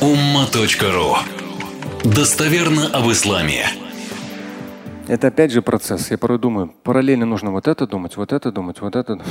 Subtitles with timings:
[0.00, 1.16] umma.ru
[2.04, 3.64] Достоверно об исламе.
[5.08, 6.10] Это опять же процесс.
[6.10, 9.16] Я порой думаю, параллельно нужно вот это думать, вот это думать, вот это.
[9.16, 9.22] То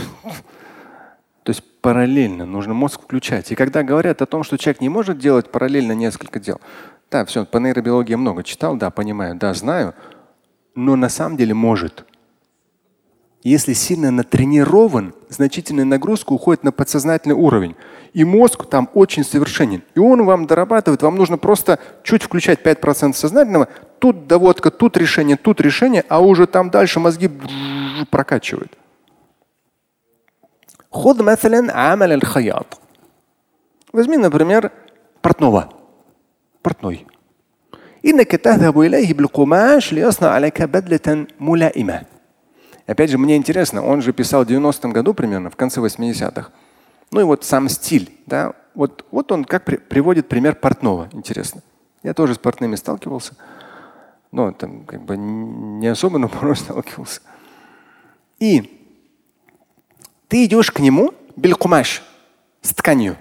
[1.51, 3.51] есть параллельно нужно мозг включать.
[3.51, 6.59] И когда говорят о том, что человек не может делать параллельно несколько дел,
[7.11, 9.93] да, все, по нейробиологии много читал, да, понимаю, да, знаю,
[10.73, 12.05] но на самом деле может.
[13.44, 17.74] Если сильно натренирован, значительная нагрузка уходит на подсознательный уровень.
[18.12, 19.82] И мозг там очень совершенен.
[19.94, 21.02] И он вам дорабатывает.
[21.02, 23.68] Вам нужно просто чуть включать 5% сознательного.
[23.98, 27.30] Тут доводка, тут решение, тут решение, а уже там дальше мозги
[28.10, 28.76] прокачивают.
[30.92, 32.80] خذ مثلا عمل الخياط.
[33.92, 34.70] Возьми, например,
[35.22, 35.70] портного.
[36.62, 37.06] Портной.
[38.04, 42.02] إنك تذهب إليه بالقماش ليصنع عليك بدلة ملائمة.
[42.87, 46.51] Опять же, мне интересно, он же писал в 90-м году примерно, в конце 80-х.
[47.11, 51.61] Ну и вот сам стиль, да, вот, вот он как при, приводит пример портного, интересно.
[52.03, 53.35] Я тоже с портными сталкивался,
[54.31, 57.21] но там как бы не особо, но порой сталкивался.
[58.39, 58.91] И
[60.27, 62.03] ты идешь к нему белькумаш
[62.61, 63.17] с тканью.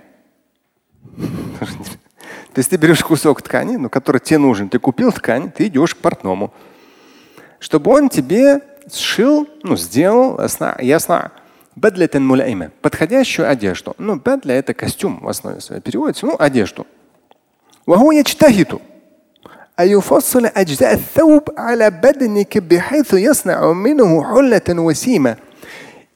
[1.16, 4.68] То есть ты берешь кусок ткани, ну, который тебе нужен.
[4.68, 6.52] Ты купил ткань, ты идешь к портному,
[7.58, 8.60] чтобы он тебе
[8.91, 10.39] сшил, ну, сделал
[10.79, 11.31] ясно,
[11.75, 13.95] бадлетен муляйма, подходящую одежду.
[13.97, 16.85] Ну, бадля это костюм в основе своей переводится, ну, одежду.
[17.87, 18.79] وهو يجتهد
[19.79, 25.37] أن يفصل أجزاء الثوب على بدنك بحيث يصنع منه حلة وسيمة.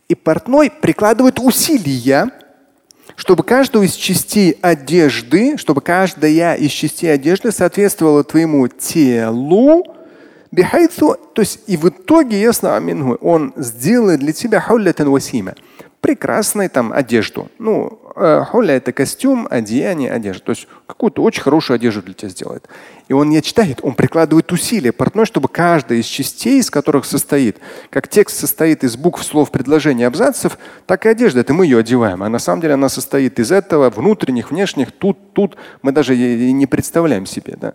[0.09, 2.29] И портной прикладывает усилия,
[3.15, 9.83] чтобы каждую из частей одежды, чтобы каждая из частей одежды соответствовала твоему телу,
[10.50, 15.54] Бихайцу, то есть и в итоге ясно аминху, он сделает для тебя хуллятан васима.
[16.00, 17.50] Прекрасную там одежду.
[17.58, 20.44] Ну, э, хулля это костюм, одеяние, одежда.
[20.44, 22.68] То есть какую-то очень хорошую одежду для тебя сделает.
[23.08, 27.58] И он не читает, он прикладывает усилия портной, чтобы каждая из частей, из которых состоит,
[27.90, 31.40] как текст состоит из букв, слов, предложений, абзацев, так и одежда.
[31.40, 32.22] Это мы ее одеваем.
[32.22, 35.56] А на самом деле она состоит из этого, внутренних, внешних, тут, тут.
[35.82, 37.56] Мы даже не представляем себе.
[37.60, 37.74] Да?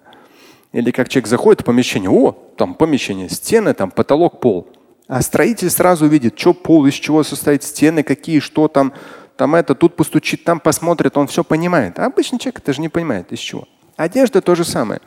[0.73, 4.67] Или как человек заходит в помещение, о, там помещение, стены, там потолок, пол.
[5.07, 8.91] А строитель сразу видит, что пол, из чего состоит стены, какие, что там,
[9.37, 11.99] там это, тут постучит, там посмотрит, он все понимает.
[11.99, 13.67] А обычный человек это же не понимает, из чего.
[13.95, 14.99] Одежда то же самое.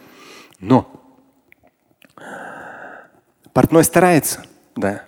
[0.61, 0.89] Но
[3.53, 4.45] портной старается,
[4.77, 5.03] да.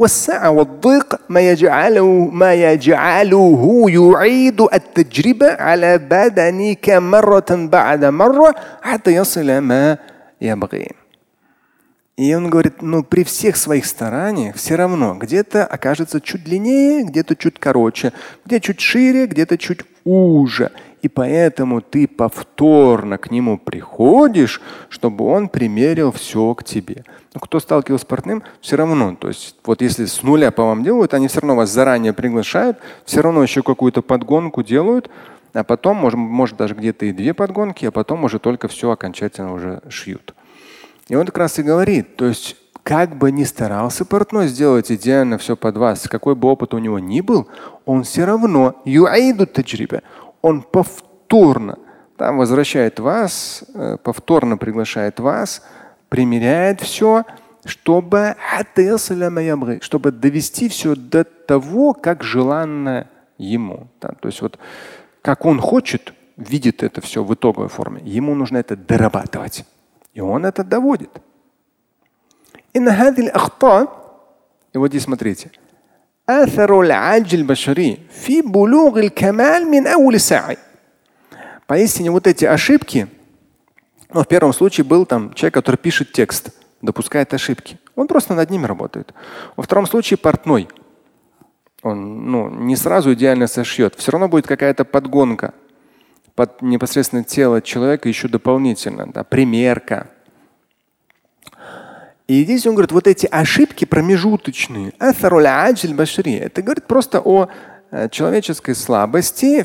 [0.00, 9.58] والسعة والضيق ما يجعله ما يجعله يعيد التجربة على بدنك مرة بعد مرة حتى يصل
[9.58, 9.98] ما
[10.40, 10.99] يبغي.
[12.16, 17.34] И он говорит, ну при всех своих стараниях все равно где-то окажется чуть длиннее, где-то
[17.34, 18.12] чуть короче,
[18.44, 20.70] где чуть шире, где-то чуть уже.
[21.02, 24.60] И поэтому ты повторно к нему приходишь,
[24.90, 27.04] чтобы он примерил все к тебе.
[27.32, 29.16] Но кто сталкивался с портным, все равно.
[29.16, 32.78] То есть вот если с нуля по вам делают, они все равно вас заранее приглашают,
[33.06, 35.10] все равно еще какую-то подгонку делают,
[35.54, 39.54] а потом, может, может даже где-то и две подгонки, а потом уже только все окончательно
[39.54, 40.34] уже шьют.
[41.10, 45.38] И он как раз и говорит, то есть как бы ни старался портной сделать идеально
[45.38, 47.48] все под вас, какой бы опыт у него ни был,
[47.84, 48.80] он все равно
[50.40, 51.78] он повторно
[52.16, 55.62] там возвращает вас, э, повторно приглашает вас,
[56.10, 57.24] примеряет все,
[57.64, 58.36] чтобы,
[59.80, 63.88] чтобы довести все до того, как желанно ему.
[64.00, 64.60] Да, то есть вот
[65.22, 69.64] как он хочет, видит это все в итоговой форме, ему нужно это дорабатывать.
[70.12, 71.10] И он это доводит.
[72.72, 72.92] И на
[74.72, 75.50] И вот здесь смотрите.
[81.66, 83.08] Поистине вот эти ошибки,
[84.12, 86.50] ну, в первом случае был там человек, который пишет текст,
[86.82, 87.78] допускает ошибки.
[87.96, 89.12] Он просто над ними работает.
[89.56, 90.68] Во втором случае портной.
[91.82, 93.94] Он ну, не сразу идеально сошьет.
[93.96, 95.54] Все равно будет какая-то подгонка
[96.40, 99.06] под непосредственно тело человека еще дополнительно.
[99.12, 100.08] Да, примерка.
[102.28, 104.94] И здесь он говорит, вот эти ошибки промежуточные,
[106.38, 107.50] это говорит просто о
[107.90, 109.62] э, человеческой слабости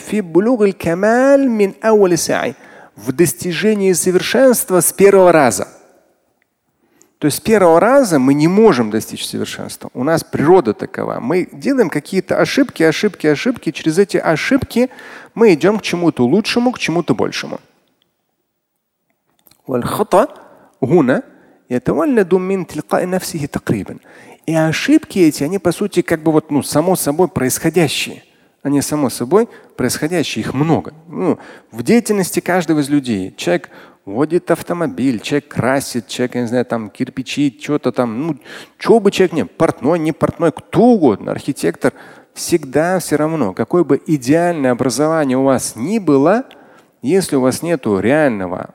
[2.98, 5.70] в достижении совершенства с первого раза.
[7.26, 9.90] То есть с первого раза мы не можем достичь совершенства.
[9.96, 11.20] У нас природа такова.
[11.20, 13.72] Мы делаем какие-то ошибки, ошибки, ошибки.
[13.72, 14.92] Через эти ошибки
[15.34, 17.60] мы идем к чему-то лучшему, к чему-то большему.
[24.46, 28.22] И ошибки эти, они по сути как бы вот, ну, само собой происходящие.
[28.62, 30.94] Они само собой происходящие, их много.
[31.08, 31.40] Ну,
[31.72, 33.34] в деятельности каждого из людей.
[33.36, 33.72] Человек
[34.06, 38.38] водит автомобиль, человек красит, человек, я не знаю, там кирпичи, что-то там, ну,
[38.78, 41.94] что бы человек не, портной, не портной, кто угодно, архитектор,
[42.34, 46.46] всегда все равно, какое бы идеальное образование у вас ни было,
[47.02, 48.72] если у вас нет реального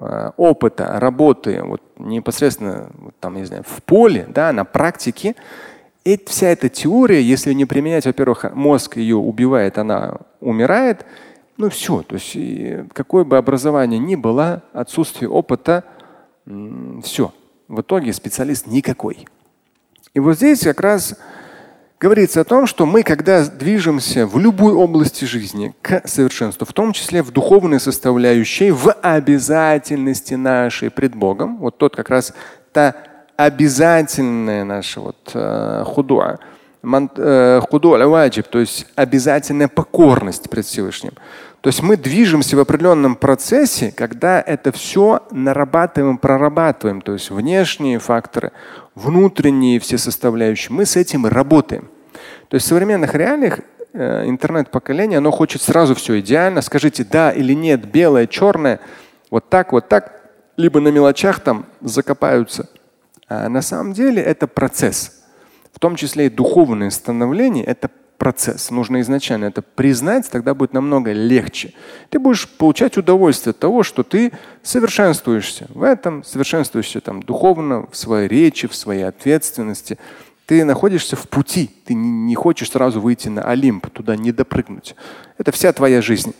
[0.00, 5.36] э, опыта работы вот, непосредственно вот, там, не знаю, в поле, да, на практике,
[6.04, 11.04] и вся эта теория, если не применять, во-первых, мозг ее убивает, она умирает.
[11.58, 12.36] Ну все, то есть
[12.92, 15.84] какое бы образование ни было, отсутствие опыта,
[17.02, 17.32] все.
[17.68, 19.26] В итоге специалист никакой.
[20.14, 21.18] И вот здесь как раз
[21.98, 26.92] говорится о том, что мы, когда движемся в любой области жизни к совершенству, в том
[26.92, 32.34] числе в духовной составляющей, в обязательности нашей пред Богом, вот тот как раз
[32.72, 32.94] та
[33.36, 36.38] обязательная наша вот э, худуа,
[38.08, 41.12] ваджиб, то есть обязательная покорность пред Всевышним.
[41.60, 47.98] То есть мы движемся в определенном процессе, когда это все нарабатываем, прорабатываем, то есть внешние
[47.98, 48.52] факторы,
[48.94, 51.88] внутренние все составляющие, мы с этим работаем.
[52.48, 53.60] То есть в современных реалиях
[53.92, 56.62] э, интернет-поколение, оно хочет сразу все идеально.
[56.62, 58.78] Скажите да или нет, белое, черное,
[59.30, 60.12] вот так, вот так,
[60.56, 62.68] либо на мелочах там закопаются.
[63.28, 65.15] А на самом деле это процесс.
[65.76, 68.70] В том числе и духовное становление– это процесс.
[68.70, 71.74] Нужно изначально это признать, тогда будет намного легче.
[72.08, 74.32] Ты будешь получать удовольствие от того, что ты
[74.62, 79.98] совершенствуешься в этом, совершенствуешься там духовно, в своей речи, в своей ответственности.
[80.46, 84.96] Ты находишься в пути, ты не хочешь сразу выйти на Олимп, туда не допрыгнуть.
[85.36, 86.34] Это вся твоя жизнь.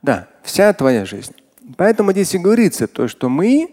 [0.00, 1.34] Да, вся твоя жизнь.
[1.76, 3.70] Поэтому здесь и говорится то, что мы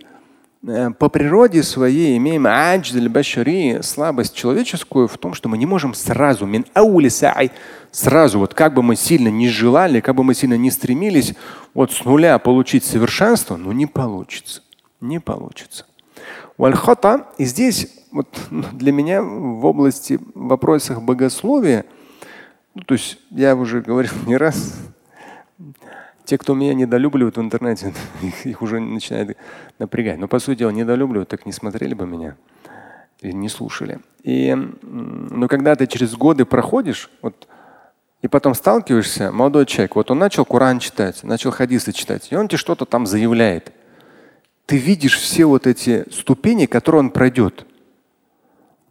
[0.64, 2.48] по природе своей имеем
[3.10, 6.66] башари, слабость человеческую в том, что мы не можем сразу, мин
[7.92, 11.36] сразу, вот как бы мы сильно не желали, как бы мы сильно не стремились,
[11.74, 14.62] вот с нуля получить совершенство, ну не получится.
[15.02, 15.86] Не получится.
[16.58, 21.84] Вальхата, и здесь вот для меня в области вопросах богословия,
[22.74, 24.76] ну, то есть я уже говорил не раз,
[26.26, 29.38] те, кто меня недолюбливают в интернете, их, их уже начинает
[29.80, 30.18] напрягать.
[30.20, 32.36] Но по сути дела недолюбливают, так не смотрели бы меня
[33.22, 34.00] и не слушали.
[34.24, 37.48] И, но когда ты через годы проходишь, вот,
[38.22, 42.48] и потом сталкиваешься, молодой человек, вот он начал Коран читать, начал хадисы читать, и он
[42.48, 43.74] тебе что-то там заявляет.
[44.66, 47.66] Ты видишь все вот эти ступени, которые он пройдет.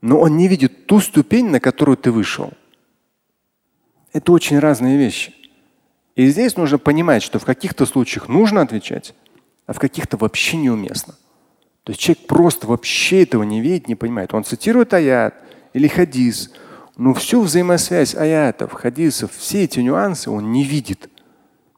[0.00, 2.52] Но он не видит ту ступень, на которую ты вышел.
[4.12, 5.32] Это очень разные вещи.
[6.14, 9.14] И здесь нужно понимать, что в каких-то случаях нужно отвечать,
[9.66, 11.14] а в каких-то вообще неуместно.
[11.84, 14.34] То есть человек просто вообще этого не видит, не понимает.
[14.34, 15.34] Он цитирует аят
[15.72, 16.52] или хадис,
[16.96, 21.08] но всю взаимосвязь аятов, хадисов, все эти нюансы он не видит.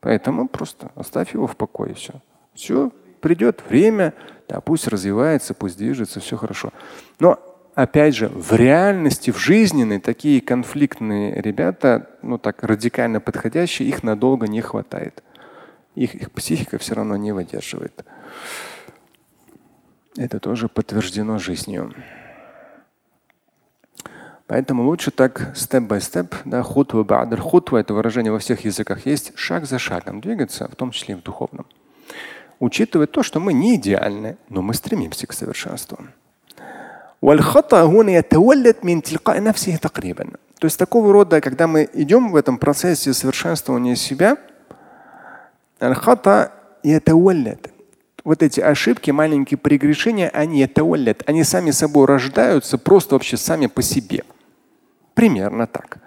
[0.00, 1.94] Поэтому просто оставь его в покое.
[1.94, 2.14] Все.
[2.54, 4.12] Все, придет время,
[4.48, 6.72] да, пусть развивается, пусть движется, все хорошо.
[7.18, 7.38] Но
[7.74, 14.46] опять же, в реальности, в жизненной такие конфликтные ребята, ну так радикально подходящие, их надолго
[14.46, 15.22] не хватает.
[15.94, 18.04] Их, их психика все равно не выдерживает.
[20.16, 21.92] Это тоже подтверждено жизнью.
[24.46, 27.40] Поэтому лучше так степ-бай-степ, да, хутва бадр.
[27.40, 31.18] Хутва это выражение во всех языках есть, шаг за шагом двигаться, в том числе и
[31.18, 31.66] в духовном.
[32.58, 35.98] Учитывая то, что мы не идеальны, но мы стремимся к совершенству.
[37.23, 40.25] والخطأ هنا يتولد من تلقاء نفسه تقريبا.
[40.59, 44.37] То есть такого рода, когда мы идем в этом процессе совершенствования себя,
[48.25, 50.83] вот эти ошибки, маленькие прегрешения, они это
[51.25, 54.23] они сами собой рождаются просто вообще сами по себе.
[55.13, 55.99] Примерно так.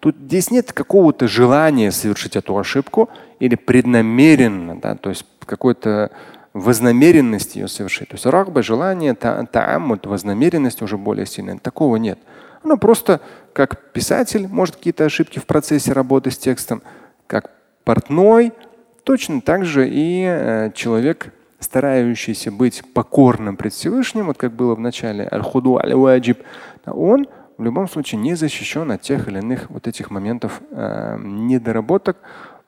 [0.00, 3.08] Тут здесь нет какого-то желания совершить эту ошибку
[3.40, 6.10] или преднамеренно, да, то есть какой-то
[6.53, 8.09] вознамеренность ее совершить.
[8.09, 11.57] То есть рагба, желание, та, тааммут, вознамеренность уже более сильная.
[11.57, 12.19] Такого нет.
[12.63, 13.21] Оно просто
[13.53, 16.81] как писатель может какие-то ошибки в процессе работы с текстом,
[17.27, 17.51] как
[17.83, 18.53] портной,
[19.03, 24.79] точно так же и э, человек, старающийся быть покорным пред Всевышним, вот как было в
[24.79, 26.39] начале, аль-худу аль-ваджиб,
[26.85, 32.17] он в любом случае не защищен от тех или иных вот этих моментов э, недоработок,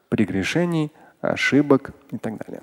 [0.09, 2.61] прегрешений, ошибок и так далее.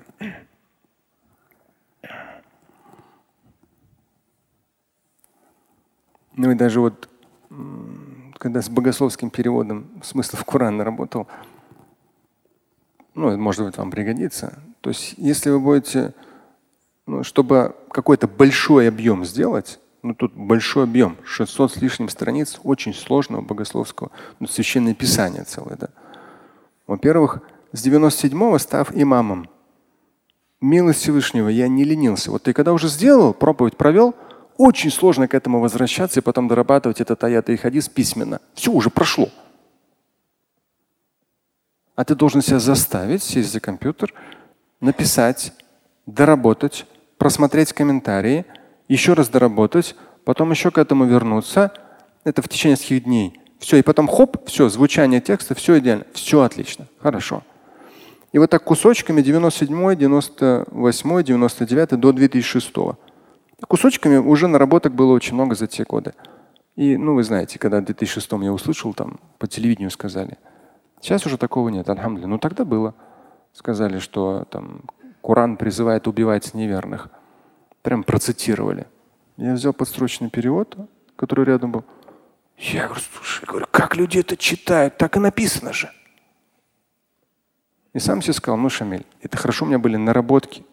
[6.35, 7.09] Ну и даже вот
[8.37, 11.27] когда с богословским переводом смыслов Корана работал,
[13.15, 14.59] ну, может быть, вам пригодится.
[14.81, 16.13] То есть, если вы будете,
[17.05, 22.93] ну, чтобы какой-то большой объем сделать, Ну тут большой объем, 600 с лишним страниц очень
[22.93, 25.77] сложного богословского, ну, священное писание целое.
[25.77, 25.87] Да?
[26.87, 27.39] Во-первых,
[27.71, 29.49] с 97-го став имамом,
[30.59, 32.31] милость Всевышнего, я не ленился.
[32.31, 34.13] Вот ты когда уже сделал, проповедь провел,
[34.57, 38.39] очень сложно к этому возвращаться и потом дорабатывать этот аят и хадис письменно.
[38.53, 39.29] Все уже прошло.
[41.95, 44.13] А ты должен себя заставить сесть за компьютер,
[44.81, 45.53] написать,
[46.05, 46.85] доработать,
[47.17, 48.45] просмотреть комментарии,
[48.87, 49.95] еще раз доработать,
[50.25, 51.71] потом еще к этому вернуться.
[52.23, 53.39] Это в течение нескольких дней.
[53.59, 57.43] Все, и потом хоп, все, звучание текста, все идеально, все отлично, хорошо.
[58.33, 62.73] И вот так кусочками 97, 98, 99 до 2006.
[63.67, 66.13] Кусочками уже наработок было очень много за те годы.
[66.75, 70.37] И, ну, вы знаете, когда в 2006 я услышал, там по телевидению сказали.
[71.01, 72.27] Сейчас уже такого нет, альхамдулилля.
[72.27, 72.95] Ну, тогда было.
[73.53, 74.83] Сказали, что там
[75.21, 77.09] Коран призывает убивать неверных.
[77.81, 78.87] Прям процитировали.
[79.37, 80.77] Я взял подстрочный перевод,
[81.15, 81.83] который рядом был.
[82.57, 84.97] Я говорю, слушай, говорю, как люди это читают?
[84.97, 85.91] Так и написано же.
[87.93, 90.65] И сам себе сказал, ну, Шамиль, это хорошо у меня были наработки.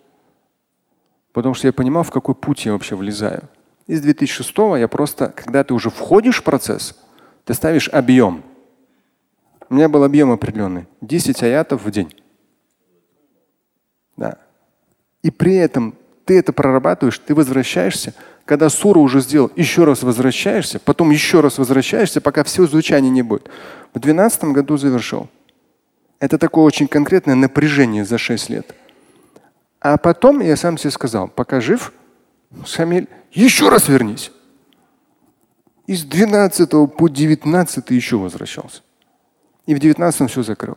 [1.33, 3.49] Потому что я понимал, в какой путь я вообще влезаю.
[3.87, 6.99] Из 2006 я просто, когда ты уже входишь в процесс,
[7.45, 8.43] ты ставишь объем.
[9.69, 10.87] У меня был объем определенный.
[11.01, 12.15] 10 аятов в день.
[14.17, 14.39] Да.
[15.23, 15.95] И при этом
[16.25, 21.59] ты это прорабатываешь, ты возвращаешься, когда суру уже сделал, еще раз возвращаешься, потом еще раз
[21.59, 23.49] возвращаешься, пока все звучание не будет.
[23.93, 25.29] В 2012 году завершил.
[26.19, 28.75] Это такое очень конкретное напряжение за 6 лет.
[29.81, 31.93] А потом я сам себе сказал, пока жив,
[32.67, 34.31] Шамиль, еще раз вернись.
[35.87, 38.83] Из 12 по 19 еще возвращался.
[39.67, 40.77] И в 19 все закрыл.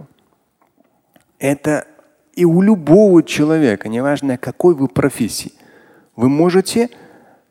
[1.38, 1.86] Это
[2.34, 5.52] и у любого человека, неважно какой вы профессии,
[6.16, 6.90] вы можете,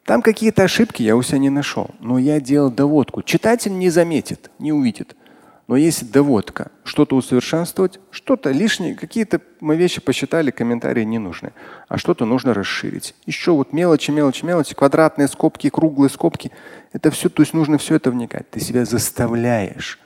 [0.04, 3.22] там какие-то ошибки я у себя не нашел, но я делал доводку.
[3.22, 5.14] Читатель не заметит, не увидит.
[5.68, 11.52] Но есть доводка, что-то усовершенствовать, что-то лишнее, какие-то мы вещи посчитали, комментарии не нужны,
[11.88, 13.14] а что-то нужно расширить.
[13.26, 16.50] Еще вот мелочи, мелочи, мелочи, квадратные скобки, круглые скобки.
[16.92, 18.50] Это все, то есть нужно все это вникать.
[18.50, 20.00] Ты себя заставляешь.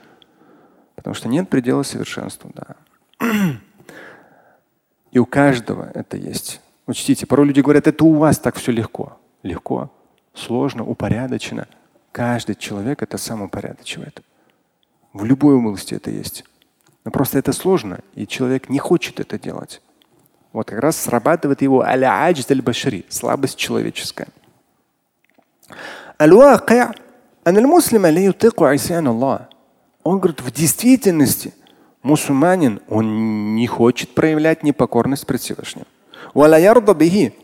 [0.95, 2.51] Потому что нет предела совершенству.
[2.53, 2.75] Да.
[5.11, 6.61] И у каждого это есть.
[6.85, 9.17] Учтите, порой люди говорят, это у вас так все легко.
[9.43, 9.91] Легко,
[10.33, 11.67] сложно, упорядочено.
[12.11, 14.21] Каждый человек это сам упорядочивает.
[15.17, 16.43] В любой области это есть.
[17.03, 19.81] Но просто это сложно, и человек не хочет это делать.
[20.53, 24.27] Вот как раз срабатывает его аля-аджд аль-башари, слабость человеческая.
[30.03, 31.55] Он говорит, в действительности
[32.03, 35.85] мусульманин, он не хочет проявлять непокорность пред Всевышним.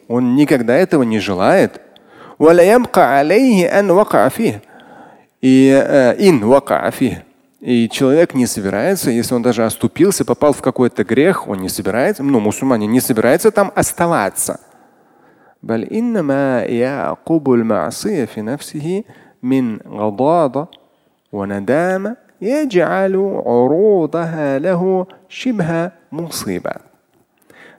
[0.08, 1.82] Он никогда этого не желает.
[5.42, 6.44] И э, ин
[7.63, 12.22] и человек не собирается, если он даже оступился, попал в какой-то грех, он не собирается,
[12.22, 14.60] ну, мусульманин не собирается там оставаться.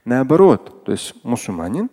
[0.07, 1.91] Наоборот, то есть мусульманин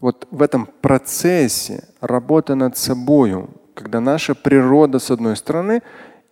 [0.00, 5.82] вот в этом процессе работы над собой, когда наша природа с одной стороны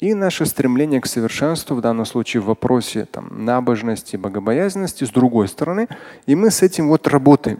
[0.01, 5.47] и наше стремление к совершенству, в данном случае в вопросе там, набожности, богобоязненности, с другой
[5.47, 5.87] стороны,
[6.27, 7.59] и мы с этим вот работаем.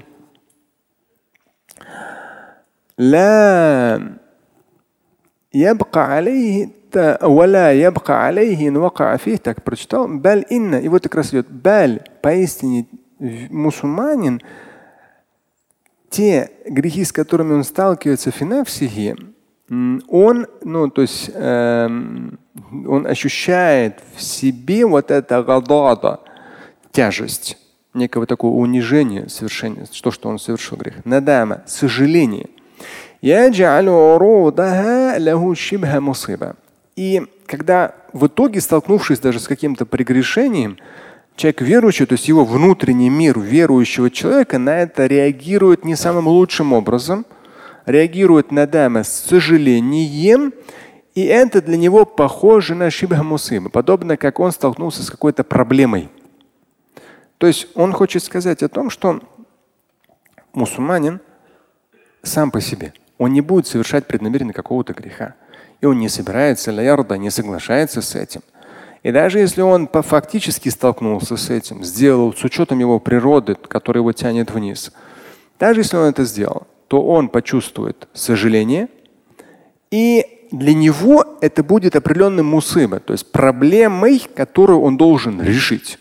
[2.98, 4.02] لا
[5.54, 6.70] يبقى عليه
[7.24, 11.48] ولا يبقى عليه إن وقع فيه так прочитал بل إن и вот как раз идет
[11.48, 12.88] бал поистине
[13.20, 14.42] мусульманин
[16.10, 19.16] те грехи, с которыми он сталкивается в финавсихи,
[20.09, 26.21] он, ну, то есть э, он ощущает в себе вот это гадада,
[26.91, 27.57] тяжесть,
[27.95, 31.05] некого такого унижения совершения, то, что он совершил грех.
[31.07, 32.51] Надама, сожаление.
[36.95, 40.77] И когда в итоге, столкнувшись даже с каким-то прегрешением,
[41.35, 46.75] человек верующий, то есть его внутренний мир верующего человека на это реагирует не самым лучшим
[46.75, 47.25] образом–
[47.87, 50.53] реагирует на дама с сожалением,
[51.15, 56.09] и это для него похоже на шибха мусиба, подобно как он столкнулся с какой-то проблемой.
[57.39, 59.21] То есть он хочет сказать о том, что
[60.53, 61.21] мусульманин
[62.23, 65.35] сам по себе, он не будет совершать преднамеренно какого-то греха.
[65.81, 68.43] И он не собирается, лаярда, не соглашается с этим.
[69.03, 74.13] И даже если он фактически столкнулся с этим, сделал с учетом его природы, которая его
[74.13, 74.93] тянет вниз,
[75.59, 78.89] даже если он это сделал, то он почувствует сожаление,
[79.93, 85.99] И для него это будет определенным мусыба, то есть проблемой, которую он должен решить.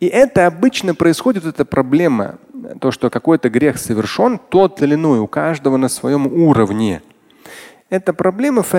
[0.00, 2.34] И это обычно происходит, эта проблема,
[2.78, 7.00] то, что какой-то грех совершен, тот или иной, у каждого на своем уровне.
[7.88, 8.62] Эта проблема.
[8.62, 8.72] В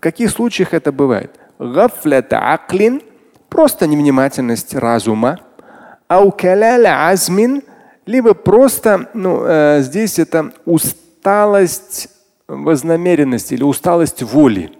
[0.00, 1.30] каких случаях это бывает?
[1.60, 3.02] Гафлята аклин,
[3.50, 5.40] просто невнимательность разума,
[6.08, 7.62] аукаляля азмин,
[8.06, 12.08] либо просто ну, э, здесь это усталость
[12.48, 14.72] вознамеренности или усталость воли.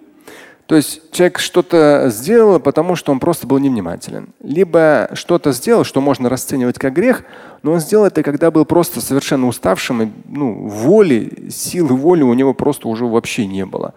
[0.66, 4.28] То есть человек что-то сделал, потому что он просто был невнимателен.
[4.40, 7.24] Либо что-то сделал, что можно расценивать как грех,
[7.64, 12.34] но он сделал это, когда был просто совершенно уставшим, и ну, воли, силы воли у
[12.34, 13.94] него просто уже вообще не было.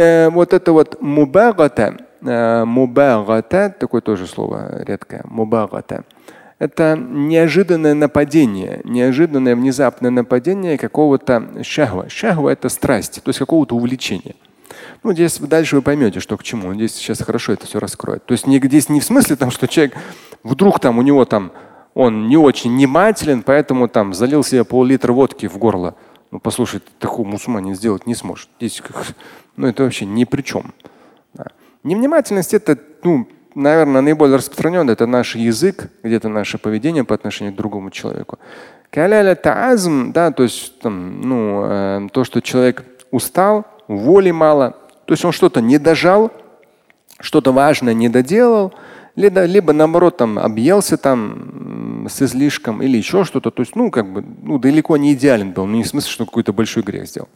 [0.00, 6.04] Э, Вот это вот мубагата, э, мубагата, такое тоже слово редкое, мубагата
[6.58, 12.10] это неожиданное нападение, неожиданное внезапное нападение какого-то шахва.
[12.10, 14.34] Шахва– это страсть, то есть какого-то увлечения.
[15.02, 16.74] Ну, здесь дальше вы поймете, что к чему.
[16.74, 18.26] Здесь сейчас хорошо это все раскроет.
[18.26, 19.94] То есть не, здесь не в смысле, там, что человек
[20.44, 21.50] вдруг там у него там
[21.94, 25.94] он не очень внимателен, поэтому там залил себе пол-литра водки в горло.
[26.30, 28.48] Ну, послушай, такого мусульманин сделать не сможет.
[28.58, 28.82] Здесь,
[29.60, 30.72] ну, это вообще ни при чем.
[31.34, 31.46] Да.
[31.84, 37.56] Невнимательность это, ну, наверное, наиболее распространенный это наш язык, где-то наше поведение по отношению к
[37.56, 38.38] другому человеку.
[38.90, 45.12] Каляля таазм, да, то есть там, ну, э, то, что человек устал, воли мало, то
[45.12, 46.32] есть он что-то не дожал,
[47.20, 48.72] что-то важное не доделал,
[49.14, 53.50] либо, либо наоборот там объелся там с излишком или еще что-то.
[53.50, 56.24] То есть, ну, как бы, ну, далеко не идеален был, но не в смысле, что
[56.24, 57.28] какой-то большой грех сделал.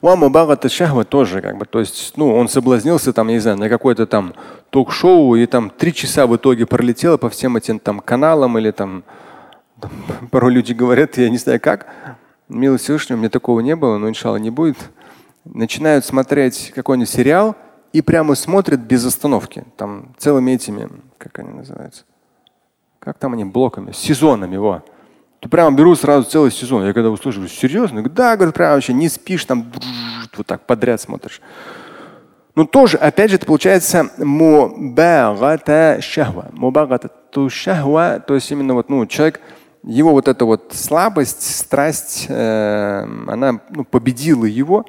[0.00, 4.06] Уамубагата шахва тоже как бы, то есть, ну, он соблазнился там, не знаю, на какое-то
[4.06, 4.34] там
[4.70, 9.02] ток-шоу и там три часа в итоге пролетело по всем этим там каналам или там,
[9.80, 9.90] там
[10.30, 11.86] порой люди говорят, я не знаю как,
[12.48, 14.76] милость Всевышнего, у меня такого не было, но иншалла не будет.
[15.44, 17.56] Начинают смотреть какой-нибудь сериал
[17.92, 22.04] и прямо смотрят без остановки, там целыми этими, как они называются,
[23.00, 24.84] как там они блоками, сезонами, во.
[25.40, 26.84] Ты прямо беру сразу целый сезон.
[26.84, 28.02] Я когда услышал, серьезно?
[28.02, 29.72] Да, говорит, прям вообще не спишь, там
[30.36, 31.40] вот так подряд смотришь.
[32.56, 36.48] Ну тоже, опять же, это получается мубагата шахва.
[36.52, 39.40] Мубагата ту шахва, то есть именно вот, ну, человек,
[39.84, 44.84] его вот эта вот слабость, страсть, э, она ну, победила его,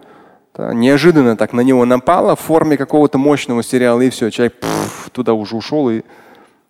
[0.55, 5.11] да, неожиданно так на него напала в форме какого-то мощного сериала, и все, человек пфф,
[5.11, 6.01] туда уже ушел, и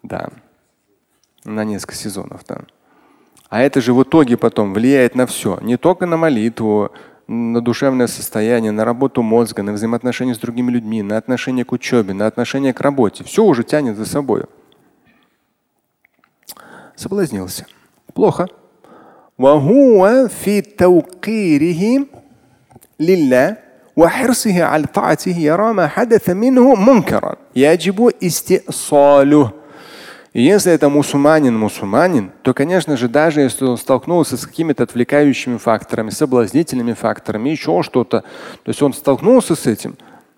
[0.04, 0.30] да,
[1.46, 2.42] на несколько сезонов.
[2.46, 2.64] Да.
[3.49, 5.59] А это же в итоге потом влияет на все.
[5.63, 6.91] Не только на молитву,
[7.27, 12.15] на душевное состояние, на работу мозга, на взаимоотношения с другими людьми, на отношение к учебе,
[12.15, 13.25] на отношение к работе.
[13.25, 14.45] Все уже тянет за собой.
[16.97, 17.67] Соблазнился.
[18.13, 18.49] Плохо.
[19.39, 22.07] وهو في توقيره
[23.01, 23.57] لله
[23.97, 29.51] وحرصه على طاعته يرى ما حدث منه منكرا يجب استئصاله
[30.34, 35.58] и если это мусульманин, мусульманин, то, конечно же, даже если он столкнулся с какими-то отвлекающими
[35.58, 39.96] факторами, соблазнительными факторами, еще что-то, то есть он столкнулся с этим,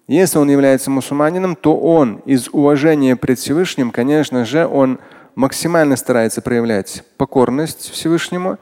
[0.08, 5.00] если он является мусульманином, то он из уважения пред Всевышним, конечно же, он
[5.36, 8.58] максимально старается проявлять покорность Всевышнему.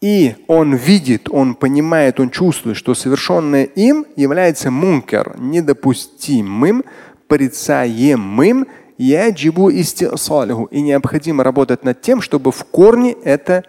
[0.00, 6.84] И он видит, он понимает, он чувствует, что совершенное им является мункер, недопустимым,
[7.26, 8.68] порицаемым
[8.98, 10.64] яджибу истисалиху.
[10.64, 13.64] И необходимо работать над тем, чтобы в корне это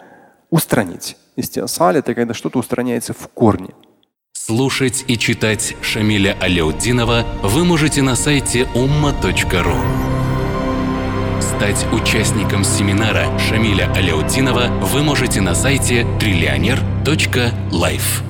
[0.50, 1.15] устранить.
[1.36, 3.70] Истисаль– это когда что-то устраняется в корне.
[4.34, 9.76] Слушать и читать Шамиля Аляутдинова вы можете на сайте umma.ru.
[11.39, 18.29] Стать участником семинара Шамиля Аляутдинова вы можете на сайте триллионер.life.